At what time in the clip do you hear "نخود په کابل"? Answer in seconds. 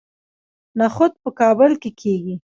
0.79-1.71